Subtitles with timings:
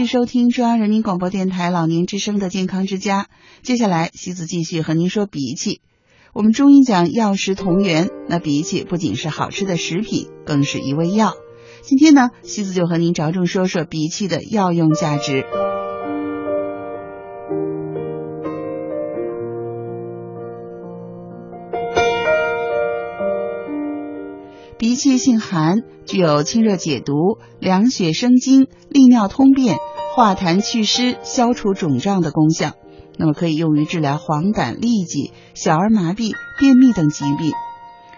[0.00, 3.26] 续收听中央人民广播电台老年之声的健康之家。
[3.60, 5.82] 接下来，西子继续和您说鼻涕。
[6.32, 11.34] 我们中医讲药食同源，那鼻涕不仅是好吃的食品，更是一味药。
[11.82, 15.44] 今天呢，西子就和您着重说说鼻涕的药用价值。
[24.78, 27.12] 鼻涕性寒，具有清热解毒、
[27.58, 29.76] 凉血生津、利尿通便、
[30.14, 32.72] 化痰祛湿、消除肿胀的功效。
[33.16, 37.52] 那么可以用于治疗黄疸、痢疾、小儿麻痹、便秘等疾病。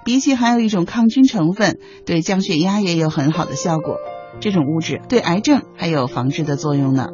[0.05, 3.97] 鼻涕含有一种抗菌成分，对降血压也有很好的效果。
[4.41, 7.09] 这种物质对癌症还有防治的作用呢。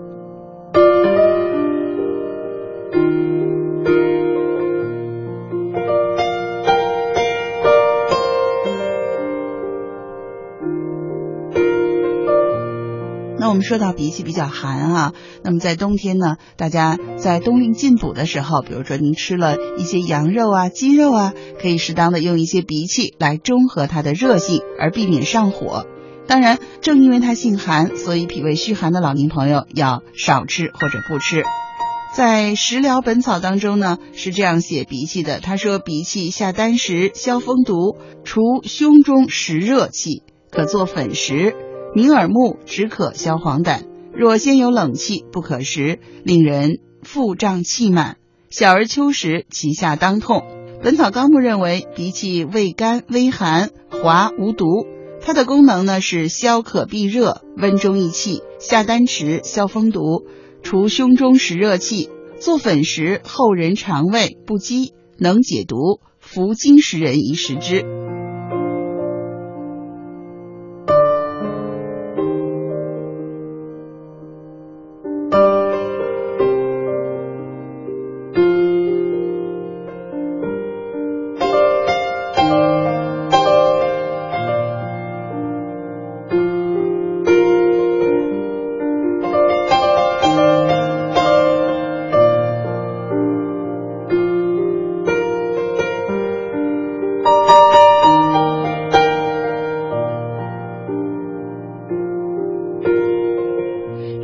[13.47, 25.87] 我们说到鼻气比较寒啊，那么在冬天呢，大家在冬令进补的时候，比如说您吃了一些羊肉啊、鸡肉啊，可以适当的用一些鼻气来中和它的热性，而避免上火。
[26.27, 31.43] 当然，正因为它性寒，所以脾胃虚寒的老年朋友要少吃或者不吃。
[32.15, 41.55] 在《食疗本草》当中呢，是这样写鼻气的：他说，鼻气下丹石，消风毒，除胸中实热气，可做粉食。
[41.95, 48.19] 明耳目止渴消黄疸，若先有冷气，不可食，令人腹胀气满。
[48.51, 50.39] 小儿秋时，脐下当痛。
[50.83, 54.67] 《本草纲目》认为，鼻涕味甘微寒，滑无毒。
[55.21, 60.27] 它的功能呢是消渴避热，温中益气，下丹池，消风毒，
[60.63, 62.11] 除胸中实热气。
[62.39, 67.85] 做粉食，后人肠胃不饥，能解毒，服经食人宜食之。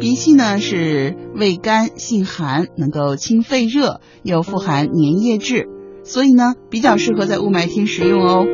[0.05, 5.67] 鼻涕呢是味甘性寒，能够清肺热，又富含粘液质，
[6.05, 8.45] 所以呢比较适合在雾霾天食用哦。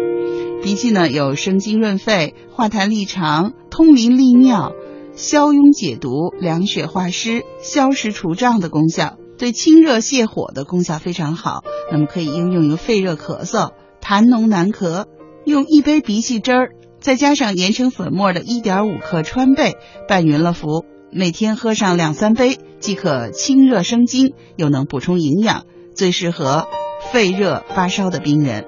[0.62, 4.70] 鼻涕呢有生津润肺、化痰利肠、通淋利尿、
[5.16, 11.64] 消痈解毒、凉血化湿、消食除胀的功效，对清热泻火的功效非常好。
[11.90, 15.06] 那么可以应用于肺热咳嗽、痰浓难咳，
[15.44, 19.74] 用一杯鼻涕汁儿，再加上研成粉末的一点五克川贝，
[20.06, 20.84] 拌匀了服。
[21.12, 26.68] 每天喝上两三杯，即可清热生津，又能补充营养，最适合
[27.12, 28.66] 肺热发烧的病人。